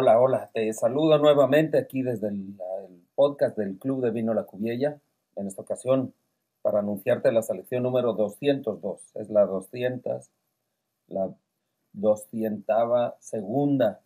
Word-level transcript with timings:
Hola, 0.00 0.20
hola, 0.20 0.48
te 0.54 0.72
saludo 0.74 1.18
nuevamente 1.18 1.76
aquí 1.76 2.02
desde 2.02 2.28
el, 2.28 2.56
podcast 3.16 3.58
del 3.58 3.80
Club 3.80 4.00
de 4.00 4.12
Vino 4.12 4.32
La 4.32 4.44
Cubiella, 4.44 5.00
en 5.34 5.48
esta 5.48 5.62
ocasión 5.62 6.14
para 6.62 6.78
anunciarte 6.78 7.32
la 7.32 7.42
selección 7.42 7.82
número 7.82 8.12
202. 8.12 9.16
Es 9.16 9.28
la 9.28 9.44
200, 9.44 10.30
la 11.08 11.34
200 11.94 13.14
segunda 13.18 14.00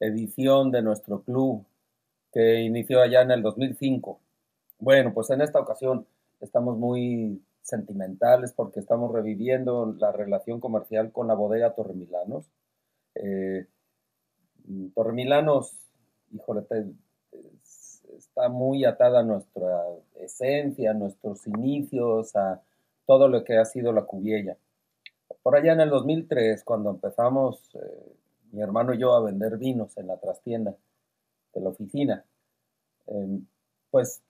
edición 0.00 0.72
de 0.72 0.82
nuestro 0.82 1.22
club 1.22 1.64
que 2.32 2.62
inició 2.62 3.00
allá 3.00 3.22
en 3.22 3.30
el 3.30 3.42
2005. 3.42 4.18
Bueno, 4.80 5.14
pues 5.14 5.30
en 5.30 5.40
esta 5.40 5.60
ocasión 5.60 6.04
estamos 6.40 6.78
muy 6.78 7.40
sentimentales 7.62 8.52
porque 8.52 8.80
estamos 8.80 9.12
reviviendo 9.12 9.94
la 10.00 10.10
relación 10.10 10.58
comercial 10.58 11.12
con 11.12 11.28
la 11.28 11.34
bodega 11.34 11.76
Torremilanos. 11.76 12.50
Eh, 13.14 13.66
Torremilanos, 14.94 15.72
híjole, 16.32 16.62
está 18.16 18.48
muy 18.48 18.84
atada 18.84 19.20
a 19.20 19.22
nuestra 19.22 19.84
esencia, 20.16 20.90
a 20.90 20.94
nuestros 20.94 21.46
inicios, 21.46 22.34
a 22.36 22.62
todo 23.06 23.28
lo 23.28 23.44
que 23.44 23.56
ha 23.56 23.64
sido 23.64 23.92
la 23.92 24.02
cubiella. 24.02 24.56
Por 25.42 25.56
allá 25.56 25.72
en 25.72 25.80
el 25.80 25.90
2003, 25.90 26.64
cuando 26.64 26.90
empezamos 26.90 27.74
eh, 27.74 28.16
mi 28.52 28.62
hermano 28.62 28.94
y 28.94 28.98
yo 28.98 29.14
a 29.14 29.22
vender 29.22 29.58
vinos 29.58 29.96
en 29.96 30.08
la 30.08 30.18
trastienda 30.18 30.74
de 31.54 31.60
la 31.60 31.68
oficina, 31.68 32.24
em, 33.06 33.46
pues 33.90 34.22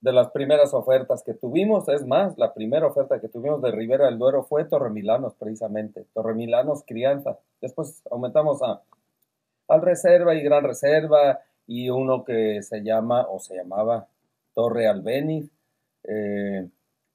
de 0.00 0.12
las 0.12 0.30
primeras 0.30 0.74
ofertas 0.74 1.22
que 1.22 1.34
tuvimos, 1.34 1.88
es 1.88 2.06
más, 2.06 2.36
la 2.36 2.54
primera 2.54 2.86
oferta 2.86 3.20
que 3.20 3.28
tuvimos 3.28 3.62
de 3.62 3.70
Ribera 3.70 4.06
del 4.06 4.18
Duero 4.18 4.42
fue 4.42 4.64
Torremilanos, 4.64 5.34
precisamente, 5.34 6.06
Torremilanos 6.12 6.82
Crianza. 6.84 7.38
Después 7.60 8.02
aumentamos 8.10 8.62
a, 8.62 8.82
al 9.72 9.82
Reserva 9.82 10.34
y 10.34 10.42
Gran 10.42 10.64
Reserva 10.64 11.40
y 11.66 11.88
uno 11.88 12.24
que 12.24 12.62
se 12.62 12.82
llama 12.82 13.26
o 13.28 13.38
se 13.38 13.56
llamaba 13.56 14.06
Torre 14.54 14.86
Albeniz. 14.86 15.50
Eh, 16.04 16.68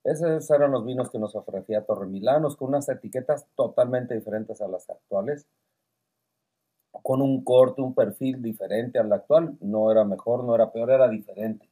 esos 0.04 0.50
eran 0.50 0.72
los 0.72 0.86
vinos 0.86 1.12
que 1.12 1.20
nos 1.20 1.36
ofrecía 1.36 1.86
Torremilanos 1.86 2.56
con 2.56 2.70
unas 2.70 2.90
etiquetas 2.90 3.46
totalmente 3.56 4.16
diferentes 4.16 4.62
a 4.62 4.68
las 4.68 4.90
actuales 4.90 5.46
con 7.04 7.22
un 7.22 7.44
corte, 7.44 7.82
un 7.82 7.94
perfil 7.94 8.42
diferente 8.42 9.00
al 9.00 9.12
actual. 9.14 9.58
No 9.62 9.92
era 9.92 10.04
mejor, 10.04 10.44
no 10.44 10.56
era 10.56 10.72
peor, 10.72 10.92
era 10.92 11.08
diferente. 11.08 11.70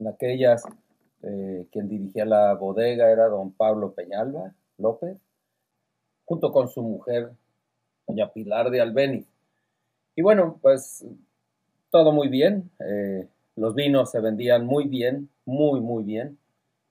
En 0.00 0.06
aquellas, 0.06 0.64
eh, 1.22 1.66
quien 1.72 1.88
dirigía 1.88 2.24
la 2.24 2.54
bodega 2.54 3.10
era 3.10 3.26
don 3.26 3.52
Pablo 3.52 3.92
Peñalba 3.92 4.54
López, 4.76 5.18
junto 6.24 6.52
con 6.52 6.68
su 6.68 6.82
mujer, 6.82 7.32
doña 8.08 8.32
Pilar 8.32 8.70
de 8.70 8.80
Albeni. 8.80 9.24
Y 10.16 10.22
bueno, 10.22 10.58
pues 10.60 11.04
todo 11.90 12.10
muy 12.12 12.28
bien. 12.28 12.70
Eh, 12.80 13.28
los 13.54 13.74
vinos 13.74 14.10
se 14.10 14.20
vendían 14.20 14.66
muy 14.66 14.88
bien, 14.88 15.28
muy, 15.44 15.80
muy 15.80 16.02
bien. 16.02 16.38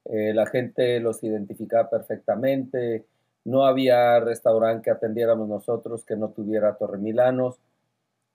Eh, 0.06 0.34
la 0.34 0.46
gente 0.46 1.00
los 1.02 1.24
identificaba 1.24 1.90
perfectamente 1.90 3.06
no 3.48 3.66
había 3.66 4.20
restaurante 4.20 4.84
que 4.84 4.92
atendiéramos 4.92 5.48
nosotros 5.48 6.04
que 6.04 6.18
no 6.18 6.32
tuviera 6.32 6.76
torremilanos, 6.76 7.58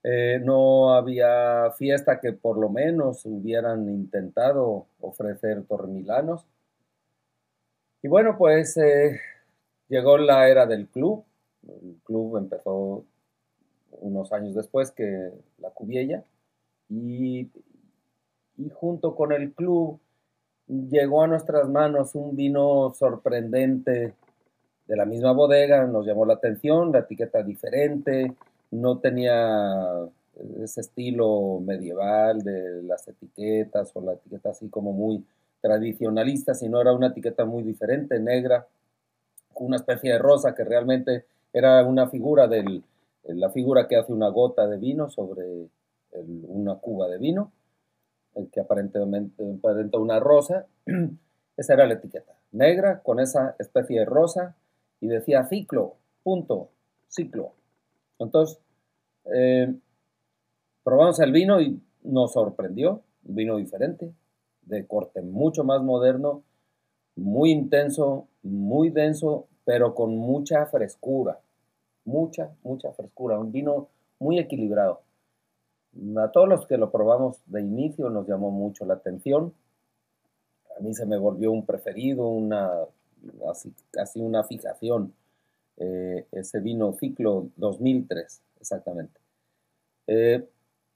eh, 0.03 0.41
no 0.43 0.95
había 0.95 1.71
fiesta 1.77 2.19
que 2.19 2.33
por 2.33 2.59
lo 2.59 2.71
menos 2.71 3.27
hubieran 3.27 3.91
intentado 3.91 4.87
ofrecer 5.01 5.65
torremilanos. 5.65 6.47
Y 8.03 8.09
bueno, 8.09 8.39
pues 8.39 8.75
llegó 9.89 10.17
la 10.17 10.49
era 10.49 10.65
del 10.65 10.89
club. 10.89 11.25
El 11.69 11.97
club 12.05 12.37
empezó 12.37 13.05
unos 14.01 14.33
años 14.33 14.55
después 14.55 14.91
que 14.91 15.31
la 15.59 15.71
Cubiella 15.71 16.25
y, 16.89 17.51
y 18.57 18.71
junto 18.71 19.15
con 19.15 19.33
el 19.33 19.53
club 19.53 20.01
llegó 20.67 21.23
a 21.23 21.27
nuestras 21.27 21.69
manos 21.69 22.15
un 22.15 22.35
vino 22.37 22.93
sorprendente 22.95 24.15
de 24.87 24.97
la 24.97 25.05
misma 25.05 25.33
bodega, 25.33 25.87
nos 25.87 26.07
llamó 26.07 26.27
la 26.27 26.35
atención, 26.35 26.93
la 26.93 27.01
etiqueta 27.01 27.43
diferente, 27.43 28.35
no 28.71 28.99
tenía 28.99 30.09
ese 30.63 30.81
estilo 30.81 31.61
medieval 31.61 32.43
de 32.43 32.83
las 32.83 33.07
etiquetas 33.07 33.91
o 33.95 34.01
la 34.01 34.15
etiqueta 34.15 34.51
así 34.51 34.69
como 34.69 34.93
muy 34.93 35.25
tradicionalista, 35.61 36.55
sino 36.55 36.81
era 36.81 36.93
una 36.93 37.09
etiqueta 37.09 37.45
muy 37.45 37.63
diferente, 37.63 38.19
negra, 38.19 38.67
una 39.55 39.77
especie 39.77 40.13
de 40.13 40.19
rosa 40.19 40.55
que 40.55 40.65
realmente 40.65 41.27
era 41.53 41.85
una 41.85 42.09
figura 42.09 42.49
del, 42.49 42.83
la 43.25 43.51
figura 43.51 43.87
que 43.89 43.97
hace 43.97 44.13
una 44.13 44.29
gota 44.29 44.67
de 44.67 44.79
vino 44.79 45.11
sobre 45.11 45.69
una 46.15 46.77
cuba 46.77 47.09
de 47.09 47.19
vino, 47.19 47.53
el 48.35 48.51
que 48.51 48.61
aparentemente 48.61 49.45
aparenta 49.59 49.99
una 49.99 50.21
rosa, 50.21 50.67
esa 51.57 51.75
era 51.75 51.87
la 51.87 51.95
etiqueta, 51.95 52.33
negra 52.53 53.01
con 53.03 53.21
esa 53.21 53.57
especie 53.59 54.01
de 54.01 54.07
rosa 54.07 54.57
y 55.01 55.09
decía 55.09 55.45
ciclo, 55.45 55.97
punto, 56.23 56.71
ciclo. 57.09 57.53
Entonces, 58.19 58.59
eh, 59.35 59.75
probamos 60.83 61.21
el 61.21 61.33
vino 61.33 61.61
y 61.61 61.81
nos 62.03 62.33
sorprendió, 62.33 63.03
un 63.25 63.35
vino 63.35 63.57
diferente, 63.57 64.13
de 64.63 64.87
corte 64.87 65.23
mucho 65.23 65.65
más 65.65 65.83
moderno, 65.83 66.43
muy 67.17 67.51
intenso, 67.51 68.29
muy 68.43 68.91
denso, 68.91 69.47
pero 69.65 69.95
con 69.95 70.17
mucha 70.17 70.67
frescura, 70.67 71.41
mucha, 72.05 72.51
mucha 72.63 72.93
frescura, 72.93 73.39
un 73.39 73.53
vino 73.53 73.89
muy 74.19 74.39
equilibrado. 74.39 75.03
A 76.17 76.33
todos 76.33 76.49
los 76.49 76.67
que 76.67 76.79
lo 76.79 76.91
probamos 76.91 77.39
de 77.47 77.61
inicio 77.61 78.09
nos 78.09 78.27
llamó 78.27 78.51
mucho 78.51 78.85
la 78.85 78.95
atención. 78.95 79.53
A 80.77 80.81
mí 80.81 80.95
se 80.95 81.05
me 81.05 81.19
volvió 81.19 81.53
un 81.53 81.67
preferido, 81.67 82.27
una 82.27 82.71
así, 83.51 83.73
casi 83.91 84.21
una 84.21 84.45
fijación. 84.45 85.13
Eh, 85.77 86.27
ese 86.33 86.61
vino 86.61 86.93
ciclo 86.95 87.49
2003, 87.57 88.43
exactamente. 88.61 89.21
Eh, 90.07 90.47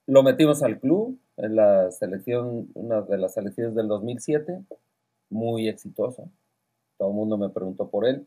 lo 0.07 0.23
metimos 0.23 0.63
al 0.63 0.79
club 0.79 1.19
en 1.37 1.57
la 1.57 1.91
selección, 1.91 2.69
una 2.75 3.03
de 3.03 3.19
las 3.19 3.35
selecciones 3.35 3.75
del 3.75 3.89
2007, 3.89 4.63
muy 5.31 5.69
exitoso. 5.69 6.29
Todo 6.97 7.09
el 7.09 7.15
mundo 7.15 7.37
me 7.37 7.51
preguntó 7.51 7.89
por 7.89 8.07
él. 8.07 8.27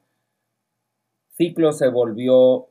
Ciclo 1.40 1.72
se 1.72 1.88
volvió 1.88 2.68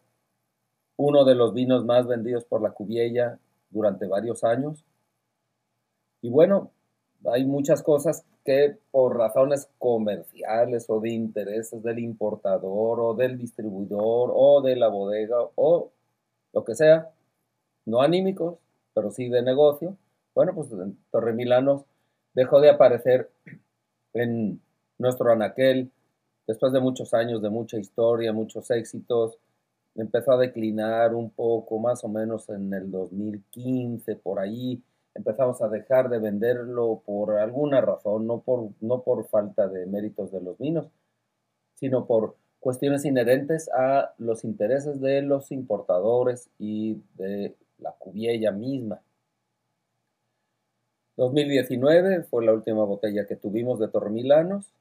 uno 0.98 1.24
de 1.24 1.34
los 1.34 1.54
vinos 1.54 1.86
más 1.86 2.06
vendidos 2.06 2.44
por 2.44 2.60
la 2.60 2.72
Cubiella 2.72 3.38
durante 3.70 4.06
varios 4.06 4.44
años. 4.44 4.84
Y 6.20 6.28
bueno, 6.28 6.70
hay 7.32 7.46
muchas 7.46 7.82
cosas 7.82 8.26
que 8.44 8.76
por 8.90 9.16
razones 9.16 9.70
comerciales 9.78 10.84
o 10.90 11.00
de 11.00 11.12
intereses 11.12 11.82
del 11.82 11.98
importador 11.98 13.00
o 13.00 13.14
del 13.14 13.38
distribuidor 13.38 14.32
o 14.34 14.60
de 14.60 14.76
la 14.76 14.88
bodega 14.88 15.36
o 15.54 15.90
lo 16.52 16.64
que 16.64 16.74
sea, 16.74 17.08
no 17.86 18.02
anímicos, 18.02 18.58
pero 18.92 19.10
sí 19.10 19.30
de 19.30 19.40
negocio, 19.40 19.96
bueno, 20.34 20.54
pues 20.54 20.68
Torremilanos 21.10 21.86
dejó 22.34 22.60
de 22.60 22.68
aparecer 22.68 23.30
en 24.12 24.60
nuestro 24.98 25.32
anaquel 25.32 25.90
después 26.48 26.72
de 26.72 26.80
muchos 26.80 27.12
años 27.12 27.42
de 27.42 27.50
mucha 27.50 27.78
historia, 27.78 28.32
muchos 28.32 28.70
éxitos, 28.70 29.38
empezó 29.94 30.32
a 30.32 30.38
declinar 30.38 31.14
un 31.14 31.30
poco, 31.30 31.78
más 31.78 32.02
o 32.04 32.08
menos 32.08 32.48
en 32.48 32.72
el 32.72 32.90
2015, 32.90 34.16
por 34.16 34.40
ahí, 34.40 34.82
empezamos 35.14 35.60
a 35.60 35.68
dejar 35.68 36.08
de 36.08 36.18
venderlo 36.18 37.02
por 37.04 37.38
alguna 37.38 37.82
razón, 37.82 38.26
no 38.26 38.40
por, 38.40 38.70
no 38.80 39.02
por 39.02 39.28
falta 39.28 39.68
de 39.68 39.84
méritos 39.86 40.32
de 40.32 40.40
los 40.40 40.56
vinos, 40.56 40.86
sino 41.74 42.06
por 42.06 42.36
cuestiones 42.60 43.04
inherentes 43.04 43.68
a 43.68 44.14
los 44.16 44.42
intereses 44.42 45.00
de 45.00 45.20
los 45.22 45.52
importadores 45.52 46.48
y 46.58 47.02
de 47.16 47.54
la 47.78 47.92
cubiella 47.92 48.52
misma. 48.52 49.02
2019 51.16 52.22
fue 52.22 52.46
la 52.46 52.52
última 52.52 52.84
botella 52.84 53.26
que 53.26 53.36
tuvimos 53.36 53.78
de 53.80 53.88
Torremilanos 53.88 54.72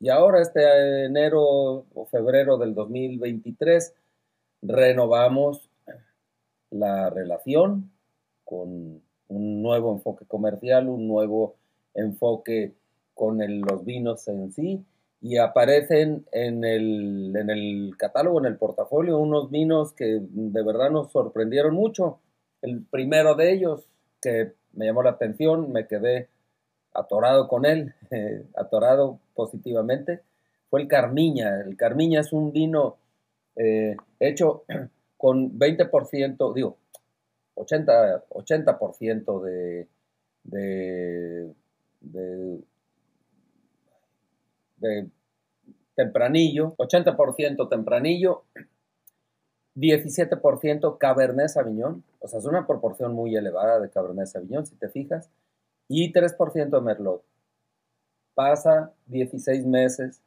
y 0.00 0.08
ahora 0.08 0.42
este 0.42 1.06
enero 1.06 1.84
o 1.94 2.06
febrero 2.10 2.58
del 2.58 2.74
2023 2.74 3.94
renovamos 4.62 5.70
la 6.70 7.10
relación 7.10 7.90
con 8.44 9.02
un 9.28 9.62
nuevo 9.62 9.92
enfoque 9.92 10.24
comercial, 10.26 10.88
un 10.88 11.08
nuevo 11.08 11.56
enfoque 11.94 12.74
con 13.14 13.38
los 13.62 13.84
vinos 13.84 14.28
en 14.28 14.52
sí 14.52 14.84
y 15.20 15.38
aparecen 15.38 16.26
en 16.30 16.64
el, 16.64 17.34
en 17.34 17.50
el 17.50 17.96
catálogo, 17.96 18.38
en 18.38 18.46
el 18.46 18.58
portafolio, 18.58 19.18
unos 19.18 19.50
vinos 19.50 19.92
que 19.92 20.20
de 20.20 20.62
verdad 20.62 20.90
nos 20.90 21.10
sorprendieron 21.10 21.74
mucho. 21.74 22.20
El 22.60 22.84
primero 22.84 23.34
de 23.34 23.52
ellos 23.52 23.88
que 24.20 24.52
me 24.74 24.86
llamó 24.86 25.02
la 25.02 25.10
atención, 25.10 25.72
me 25.72 25.86
quedé 25.86 26.28
atorado 26.92 27.48
con 27.48 27.64
él, 27.64 27.94
atorado 28.54 29.18
positivamente, 29.36 30.22
fue 30.68 30.82
el 30.82 30.88
Carmiña. 30.88 31.60
El 31.60 31.76
Carmiña 31.76 32.20
es 32.20 32.32
un 32.32 32.52
vino 32.52 32.96
eh, 33.54 33.96
hecho 34.18 34.64
con 35.16 35.58
20%, 35.58 36.54
digo, 36.54 36.78
80%, 37.54 38.22
80 38.28 38.78
de, 39.44 39.88
de, 40.44 41.54
de, 42.00 42.60
de 44.78 45.08
tempranillo, 45.94 46.74
80% 46.76 47.68
tempranillo, 47.68 48.44
17% 49.74 50.98
Cabernet 50.98 51.48
Sauvignon, 51.48 52.02
o 52.20 52.28
sea, 52.28 52.38
es 52.38 52.44
una 52.46 52.66
proporción 52.66 53.14
muy 53.14 53.36
elevada 53.36 53.80
de 53.80 53.90
Cabernet 53.90 54.26
Sauvignon, 54.26 54.66
si 54.66 54.76
te 54.76 54.88
fijas, 54.88 55.30
y 55.88 56.12
3% 56.12 56.70
de 56.70 56.80
Merlot. 56.80 57.22
Pasa 58.36 58.92
16 59.06 59.64
meses 59.64 60.20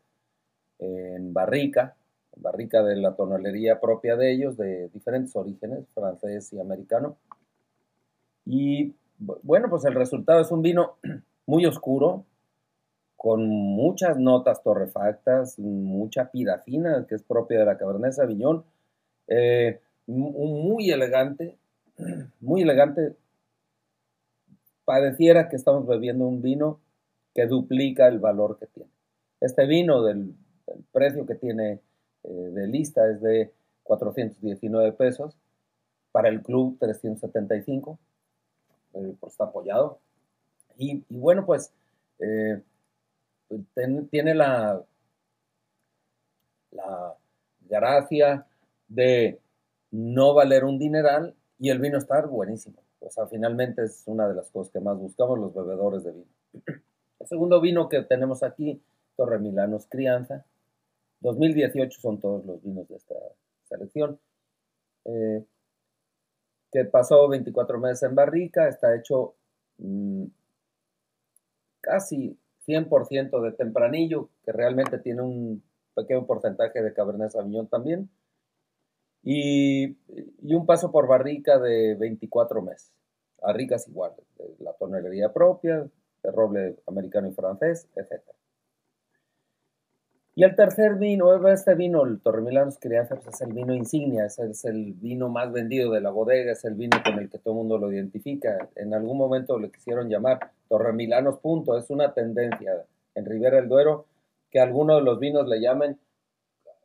en 0.79 1.31
barrica, 1.31 1.95
en 2.35 2.41
barrica 2.41 2.81
de 2.81 2.95
la 2.95 3.15
tonelería 3.15 3.79
propia 3.79 4.15
de 4.15 4.33
ellos, 4.33 4.57
de 4.57 4.89
diferentes 4.89 5.35
orígenes, 5.35 5.85
francés 5.93 6.51
y 6.51 6.59
americano. 6.59 7.17
Y 8.45 8.95
bueno, 9.19 9.69
pues 9.69 9.85
el 9.85 9.93
resultado 9.93 10.41
es 10.41 10.49
un 10.49 10.63
vino 10.63 10.97
muy 11.45 11.67
oscuro, 11.67 12.25
con 13.15 13.47
muchas 13.47 14.17
notas 14.17 14.63
torrefactas, 14.63 15.59
mucha 15.59 16.31
pirafina, 16.31 17.05
que 17.07 17.13
es 17.13 17.21
propia 17.21 17.59
de 17.59 17.65
la 17.65 17.77
Cabernet 17.77 18.13
Sauvignon, 18.13 18.63
eh, 19.27 19.81
muy 20.07 20.89
elegante, 20.89 21.59
muy 22.39 22.63
elegante. 22.63 23.15
Pareciera 24.83 25.47
que 25.47 25.57
estamos 25.57 25.85
bebiendo 25.85 26.25
un 26.25 26.41
vino 26.41 26.79
que 27.33 27.45
duplica 27.45 28.07
el 28.07 28.19
valor 28.19 28.57
que 28.59 28.67
tiene. 28.67 28.89
Este 29.39 29.65
vino 29.65 30.03
del, 30.03 30.35
precio 30.91 31.25
que 31.25 31.35
tiene 31.35 31.79
eh, 32.23 32.29
de 32.29 32.67
lista 32.67 33.09
es 33.09 33.21
de 33.21 33.51
419 33.83 34.91
pesos, 34.93 35.35
para 36.11 36.29
el 36.29 36.41
club 36.41 36.77
375, 36.79 37.99
eh, 38.93 39.15
pues 39.19 39.33
está 39.33 39.45
apoyado. 39.45 39.99
Y, 40.77 41.03
bueno, 41.09 41.45
pues 41.45 41.71
tiene 44.11 44.35
la, 44.35 44.83
la 46.71 47.15
gracia 47.61 48.45
de 48.87 49.39
no 49.91 50.33
valer 50.33 50.63
un 50.63 50.77
dineral 50.77 51.35
y 51.57 51.69
el 51.69 51.79
vino 51.79 51.97
estar 51.97 52.27
buenísimo. 52.27 52.81
O 52.99 53.09
sea, 53.09 53.27
finalmente 53.27 53.83
es 53.83 54.03
una 54.07 54.27
de 54.27 54.35
las 54.35 54.49
cosas 54.49 54.71
que 54.71 54.79
más 54.79 54.97
buscamos 54.97 55.39
los 55.39 55.53
bebedores 55.53 56.03
de 56.03 56.11
vino. 56.11 56.38
Segundo 57.29 57.61
vino 57.61 57.89
que 57.89 58.01
tenemos 58.01 58.41
aquí, 58.41 58.81
Torre 59.15 59.37
Milanos 59.37 59.85
Crianza. 59.87 60.43
2018 61.19 62.01
son 62.01 62.19
todos 62.19 62.43
los 62.43 62.63
vinos 62.63 62.87
de 62.87 62.95
esta 62.95 63.13
selección. 63.65 64.19
Eh, 65.05 65.45
que 66.71 66.85
pasó 66.85 67.27
24 67.27 67.79
meses 67.79 68.01
en 68.01 68.15
barrica, 68.15 68.67
está 68.67 68.95
hecho 68.95 69.35
mm, 69.77 70.25
casi 71.81 72.35
100% 72.65 73.41
de 73.43 73.51
tempranillo, 73.51 74.29
que 74.43 74.51
realmente 74.51 74.97
tiene 74.97 75.21
un 75.21 75.63
pequeño 75.93 76.25
porcentaje 76.25 76.81
de 76.81 76.93
Cabernet 76.93 77.29
Sauvignon 77.29 77.67
también, 77.67 78.09
y, 79.21 79.97
un 80.41 80.65
paso 80.65 80.91
por 80.91 81.07
barrica 81.07 81.59
de 81.59 81.93
24 81.93 82.63
meses. 82.63 82.91
Barricas 83.39 83.87
iguales, 83.87 84.25
de 84.39 84.63
la 84.63 84.73
tonelería 84.73 85.31
propia, 85.31 85.87
de 86.23 86.31
roble 86.31 86.77
americano 86.87 87.27
y 87.27 87.31
francés, 87.31 87.87
etc. 87.95 88.21
Y 90.35 90.43
el 90.43 90.55
tercer 90.55 90.95
vino, 90.95 91.47
este 91.49 91.75
vino, 91.75 92.05
el 92.05 92.21
Torremilanos 92.21 92.79
Crianza, 92.79 93.15
es 93.15 93.41
el 93.41 93.51
vino 93.51 93.73
insignia, 93.73 94.25
es, 94.25 94.39
es 94.39 94.63
el 94.63 94.93
vino 94.93 95.27
más 95.27 95.51
vendido 95.51 95.91
de 95.91 95.99
la 95.99 96.11
bodega, 96.11 96.53
es 96.53 96.63
el 96.63 96.75
vino 96.75 96.97
con 97.03 97.19
el 97.19 97.29
que 97.29 97.39
todo 97.39 97.55
el 97.55 97.57
mundo 97.57 97.77
lo 97.77 97.91
identifica. 97.91 98.69
En 98.75 98.93
algún 98.93 99.17
momento 99.17 99.59
le 99.59 99.69
quisieron 99.69 100.07
llamar 100.07 100.39
Torremilanos 100.69 101.39
punto, 101.39 101.77
es 101.77 101.89
una 101.89 102.13
tendencia 102.13 102.85
en 103.15 103.25
Ribera 103.25 103.57
del 103.57 103.67
Duero 103.67 104.05
que 104.49 104.59
algunos 104.59 104.99
de 104.99 105.03
los 105.03 105.19
vinos 105.19 105.45
le 105.47 105.59
llamen 105.59 105.99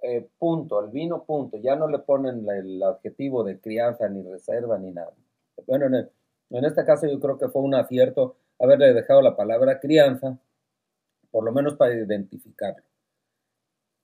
eh, 0.03 0.27
punto, 0.39 0.85
el 0.85 0.91
vino 0.91 1.23
punto, 1.25 1.57
ya 1.59 1.77
no 1.77 1.87
le 1.89 2.01
ponen 2.01 2.47
el 2.49 2.83
adjetivo 2.83 3.45
de 3.45 3.59
crianza 3.59 4.09
ni 4.09 4.23
reserva 4.23 4.79
ni 4.79 4.91
nada. 4.91 5.13
Bueno, 5.67 5.87
en, 5.87 6.11
en 6.51 6.65
este 6.65 6.85
caso 6.85 7.07
yo 7.07 7.21
creo 7.21 7.39
que 7.39 7.49
fue 7.49 7.63
un 7.63 7.75
acierto 7.75 8.37
haberle 8.59 8.95
dejado 8.95 9.23
la 9.23 9.37
palabra 9.37 9.81
crianza, 9.81 10.39
por 11.31 11.45
lo 11.45 11.53
menos 11.53 11.75
para 11.75 11.95
identificarlo. 11.95 12.85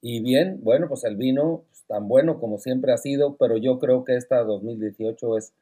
Y 0.02 0.22
bien, 0.22 0.60
bueno, 0.62 0.88
pues 0.88 1.04
el 1.04 1.16
vino 1.16 1.64
pues, 1.68 1.84
tan 1.86 2.08
bueno 2.08 2.40
como 2.40 2.58
siempre 2.58 2.92
ha 2.92 2.96
sido, 2.96 3.36
pero 3.36 3.56
yo 3.56 3.78
creo 3.78 4.04
que 4.04 4.16
esta 4.16 4.42
2018 4.42 5.36
es, 5.36 5.52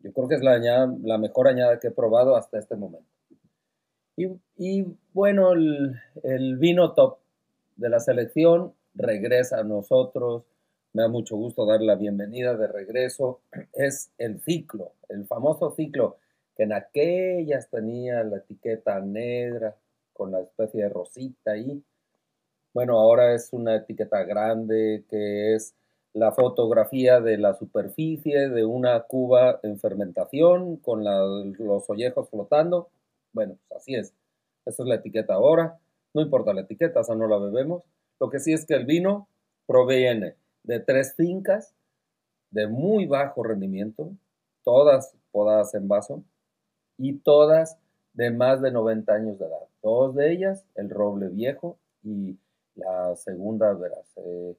yo 0.00 0.12
creo 0.12 0.28
que 0.28 0.34
es 0.36 0.42
la, 0.42 0.58
la 1.02 1.18
mejor 1.18 1.48
añada 1.48 1.78
que 1.78 1.88
he 1.88 1.92
probado 1.92 2.36
hasta 2.36 2.58
este 2.58 2.76
momento. 2.76 3.08
Y, 4.16 4.86
bueno, 5.12 5.52
el, 5.52 6.00
el, 6.22 6.56
vino 6.56 6.92
top 6.92 7.18
de 7.76 7.88
la 7.88 7.98
selección 7.98 8.72
regresa 8.94 9.58
a 9.58 9.64
nosotros. 9.64 10.44
Me 10.92 11.02
da 11.02 11.08
mucho 11.08 11.36
gusto 11.36 11.66
dar 11.66 11.82
la 11.82 11.96
bienvenida 11.96 12.56
de 12.56 12.68
regreso. 12.68 13.40
Es 13.72 14.12
el 14.18 14.40
ciclo, 14.40 14.92
el 15.08 15.26
famoso 15.26 15.72
ciclo 15.72 16.16
que 16.56 16.64
en 16.64 16.72
aquellas 16.72 17.68
tenía 17.68 18.22
la 18.24 18.38
etiqueta 18.38 19.00
negra 19.00 19.76
con 20.12 20.32
la 20.32 20.40
especie 20.40 20.82
de 20.82 20.88
rosita 20.88 21.52
ahí 21.52 21.82
bueno, 22.74 22.98
ahora 22.98 23.34
es 23.34 23.52
una 23.52 23.76
etiqueta 23.76 24.24
grande 24.24 25.04
que 25.08 25.54
es 25.54 25.76
la 26.12 26.32
fotografía 26.32 27.20
de 27.20 27.38
la 27.38 27.54
superficie 27.54 28.48
de 28.48 28.64
una 28.64 29.00
cuba 29.02 29.60
en 29.62 29.78
fermentación 29.78 30.78
con 30.78 31.04
los 31.04 31.88
ollejos 31.88 32.28
flotando. 32.30 32.88
Bueno, 33.32 33.56
pues 33.68 33.80
así 33.80 33.94
es. 33.94 34.12
Esa 34.66 34.82
es 34.82 34.88
la 34.88 34.96
etiqueta 34.96 35.34
ahora. 35.34 35.78
No 36.14 36.20
importa 36.20 36.52
la 36.52 36.62
etiqueta, 36.62 37.00
esa 37.00 37.14
no 37.14 37.28
la 37.28 37.38
bebemos. 37.38 37.84
Lo 38.18 38.28
que 38.28 38.40
sí 38.40 38.52
es 38.52 38.66
que 38.66 38.74
el 38.74 38.86
vino 38.86 39.28
proviene 39.66 40.34
de 40.64 40.80
tres 40.80 41.14
fincas 41.14 41.74
de 42.50 42.66
muy 42.66 43.06
bajo 43.06 43.44
rendimiento, 43.44 44.10
todas 44.64 45.14
podadas 45.30 45.74
en 45.74 45.86
vaso 45.86 46.24
y 46.98 47.18
todas 47.18 47.78
de 48.12 48.30
más 48.30 48.62
de 48.62 48.70
90 48.70 49.12
años 49.12 49.38
de 49.38 49.46
edad. 49.46 49.68
Dos 49.82 50.14
de 50.14 50.32
ellas, 50.32 50.64
el 50.76 50.90
roble 50.90 51.28
viejo 51.28 51.78
y 52.02 52.38
la 52.76 53.14
segunda, 53.16 53.72
verás, 53.74 54.06
eh, 54.16 54.56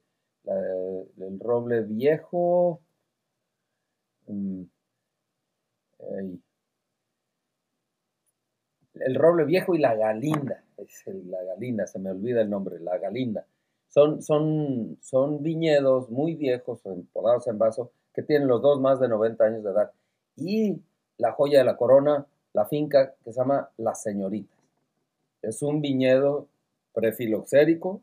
el 1.18 1.40
roble 1.40 1.82
viejo. 1.82 2.80
Mm, 4.26 4.62
el 8.94 9.14
roble 9.14 9.44
viejo 9.44 9.74
y 9.74 9.78
la 9.78 9.94
galinda. 9.94 10.62
Es 10.76 11.04
la 11.06 11.42
galinda, 11.42 11.86
se 11.86 11.98
me 11.98 12.10
olvida 12.10 12.42
el 12.42 12.50
nombre, 12.50 12.78
la 12.80 12.98
galinda. 12.98 13.46
Son, 13.88 14.22
son, 14.22 14.98
son 15.00 15.42
viñedos 15.42 16.10
muy 16.10 16.34
viejos, 16.34 16.82
podados 17.12 17.46
en 17.46 17.58
vaso, 17.58 17.92
que 18.12 18.22
tienen 18.22 18.48
los 18.48 18.60
dos 18.60 18.80
más 18.80 19.00
de 19.00 19.08
90 19.08 19.44
años 19.44 19.64
de 19.64 19.70
edad. 19.70 19.92
Y 20.36 20.82
la 21.18 21.32
joya 21.32 21.58
de 21.58 21.64
la 21.64 21.76
corona, 21.76 22.26
la 22.52 22.66
finca 22.66 23.14
que 23.24 23.32
se 23.32 23.40
llama 23.40 23.70
Las 23.76 24.02
Señoritas. 24.02 24.58
Es 25.42 25.62
un 25.62 25.80
viñedo 25.80 26.48
prefiloxérico 26.92 28.00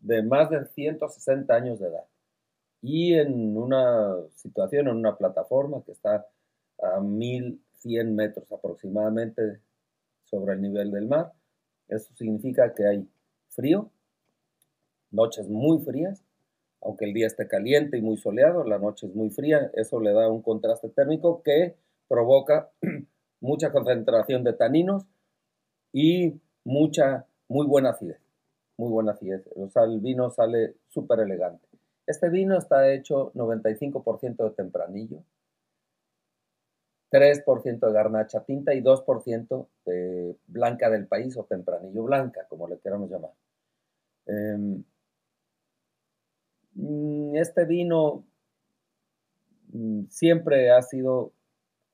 de 0.00 0.22
más 0.22 0.50
de 0.50 0.64
160 0.66 1.54
años 1.54 1.80
de 1.80 1.88
edad 1.88 2.04
y 2.82 3.14
en 3.14 3.56
una 3.56 4.14
situación, 4.34 4.88
en 4.88 4.96
una 4.96 5.16
plataforma 5.16 5.82
que 5.84 5.92
está 5.92 6.26
a 6.82 7.00
1100 7.00 8.14
metros 8.14 8.50
aproximadamente 8.52 9.60
sobre 10.24 10.52
el 10.52 10.60
nivel 10.60 10.90
del 10.90 11.08
mar. 11.08 11.32
Eso 11.88 12.14
significa 12.14 12.74
que 12.74 12.86
hay 12.86 13.08
frío, 13.48 13.90
noches 15.10 15.48
muy 15.48 15.78
frías, 15.78 16.22
aunque 16.82 17.06
el 17.06 17.14
día 17.14 17.26
esté 17.26 17.48
caliente 17.48 17.96
y 17.96 18.02
muy 18.02 18.18
soleado, 18.18 18.64
la 18.64 18.78
noche 18.78 19.06
es 19.06 19.14
muy 19.14 19.30
fría, 19.30 19.70
eso 19.74 19.98
le 20.00 20.12
da 20.12 20.28
un 20.28 20.42
contraste 20.42 20.90
térmico 20.90 21.42
que 21.42 21.74
provoca 22.08 22.70
mucha 23.40 23.72
concentración 23.72 24.44
de 24.44 24.52
taninos 24.52 25.06
y 25.92 26.40
mucha, 26.64 27.26
muy 27.48 27.66
buena 27.66 27.90
acidez. 27.90 28.20
Muy 28.76 28.90
buena 28.90 29.12
acidez. 29.12 29.48
O 29.54 29.68
sea, 29.68 29.84
el 29.84 30.00
vino 30.00 30.30
sale 30.30 30.74
súper 30.88 31.20
elegante. 31.20 31.66
Este 32.06 32.28
vino 32.28 32.58
está 32.58 32.92
hecho 32.92 33.32
95% 33.34 34.44
de 34.44 34.50
tempranillo, 34.50 35.24
3% 37.10 37.86
de 37.86 37.92
garnacha 37.92 38.44
tinta 38.44 38.74
y 38.74 38.82
2% 38.82 39.68
de 39.86 40.36
blanca 40.48 40.90
del 40.90 41.06
país 41.06 41.36
o 41.36 41.44
tempranillo 41.44 42.02
blanca, 42.02 42.46
como 42.48 42.68
le 42.68 42.78
queramos 42.78 43.10
llamar. 43.10 43.30
Em, 44.26 44.84
mm, 46.74 47.36
este 47.36 47.64
vino 47.64 48.24
mm, 49.72 50.06
siempre 50.08 50.70
ha 50.72 50.82
sido, 50.82 51.32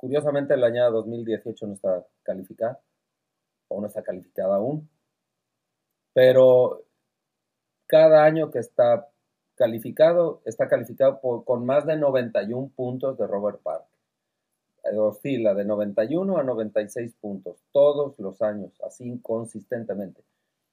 curiosamente 0.01 0.55
el 0.55 0.65
año 0.65 0.91
2018 0.91 1.67
no 1.67 1.75
está 1.75 2.07
calificado, 2.23 2.79
o 3.69 3.81
no 3.81 3.87
está 3.87 4.03
calificada 4.03 4.57
aún, 4.57 4.89
pero 6.15 6.83
cada 7.87 8.25
año 8.25 8.51
que 8.51 8.61
está 8.61 9.09
calificado, 9.57 10.41
está 10.47 10.69
calificado 10.69 11.21
con 11.21 11.67
más 11.67 11.85
de 11.85 11.97
91 11.97 12.71
puntos 12.75 13.19
de 13.19 13.27
Robert 13.27 13.61
Park. 13.63 13.85
eh, 14.85 14.97
oscila 14.97 15.55
de 15.55 15.65
91 15.65 16.39
a 16.39 16.43
96 16.43 17.15
puntos 17.21 17.59
todos 17.73 18.19
los 18.19 18.41
años, 18.41 18.73
así 18.87 19.21
consistentemente. 19.23 20.23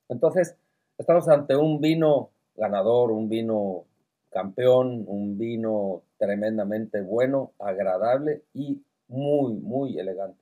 Entonces, 0.08 0.56
estamos 0.98 1.28
ante 1.28 1.58
un 1.58 1.82
vino 1.82 2.30
ganador, 2.56 3.12
un 3.12 3.28
vino 3.28 3.84
campeón, 4.30 5.04
un 5.08 5.38
vino 5.38 6.04
tremendamente 6.18 7.02
bueno, 7.02 7.52
agradable 7.60 8.44
y 8.54 8.82
muy, 9.08 9.54
muy 9.54 10.00
elegante. 10.00 10.40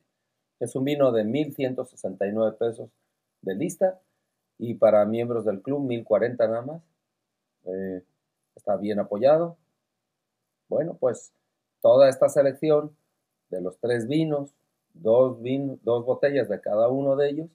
Es 0.60 0.76
un 0.76 0.86
vino 0.86 1.12
de 1.12 1.24
1.169 1.24 2.58
pesos 2.58 2.90
de 3.42 3.56
lista 3.56 4.00
y 4.58 4.76
para 4.76 5.06
miembros 5.06 5.46
del 5.46 5.62
club 5.62 5.88
1.040 5.88 6.38
nada 6.38 6.62
más. 6.62 6.82
Eh, 7.66 8.04
está 8.56 8.78
bien 8.78 9.00
apoyado. 9.00 9.58
Bueno, 10.68 10.96
pues 11.00 11.34
toda 11.82 12.10
esta 12.10 12.30
selección 12.30 12.96
de 13.50 13.62
los 13.62 13.78
tres 13.80 14.08
vinos, 14.08 14.56
dos, 14.94 15.38
dos 15.84 16.06
botellas 16.06 16.50
de 16.50 16.62
cada 16.62 16.90
uno 16.90 17.16
de 17.16 17.30
ellos, 17.30 17.50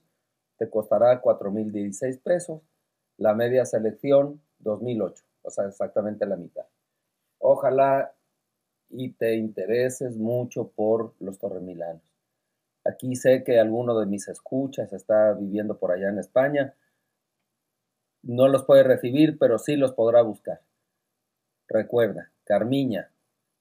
te 0.57 0.69
costará 0.69 1.21
4.016 1.21 2.21
pesos. 2.21 2.61
La 3.17 3.33
media 3.33 3.65
selección, 3.65 4.41
2.008, 4.63 5.23
o 5.43 5.49
sea, 5.49 5.65
exactamente 5.65 6.25
la 6.25 6.37
mitad. 6.37 6.65
Ojalá 7.39 8.13
y 8.91 9.11
te 9.11 9.35
intereses 9.35 10.17
mucho 10.17 10.69
por 10.69 11.13
los 11.19 11.39
torremilanos. 11.39 12.01
Aquí 12.83 13.15
sé 13.15 13.43
que 13.43 13.59
alguno 13.59 13.97
de 13.99 14.05
mis 14.05 14.27
escuchas 14.27 14.91
está 14.93 15.33
viviendo 15.33 15.77
por 15.77 15.91
allá 15.91 16.09
en 16.09 16.19
España. 16.19 16.73
No 18.23 18.47
los 18.47 18.63
puede 18.63 18.83
recibir, 18.83 19.37
pero 19.37 19.59
sí 19.59 19.75
los 19.75 19.93
podrá 19.93 20.21
buscar. 20.21 20.61
Recuerda, 21.67 22.31
Carmiña, 22.43 23.11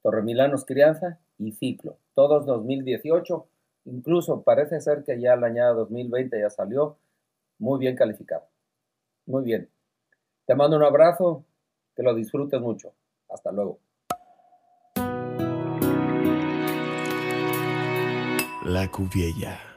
Torremilanos 0.02 0.64
Crianza 0.64 1.20
y 1.38 1.52
Ciclo. 1.52 1.98
Todos 2.14 2.46
2018. 2.46 3.46
Incluso 3.84 4.42
parece 4.42 4.80
ser 4.80 5.04
que 5.04 5.20
ya 5.20 5.34
el 5.34 5.44
año 5.44 5.74
2020 5.74 6.40
ya 6.40 6.50
salió 6.50 6.98
muy 7.58 7.78
bien 7.78 7.96
calificado. 7.96 8.46
Muy 9.26 9.44
bien. 9.44 9.70
Te 10.46 10.54
mando 10.54 10.76
un 10.76 10.82
abrazo. 10.82 11.44
Que 11.94 12.02
lo 12.02 12.14
disfrutes 12.14 12.60
mucho. 12.60 12.94
Hasta 13.28 13.52
luego. 13.52 13.80
La 18.62 18.88
Cuviella. 18.88 19.69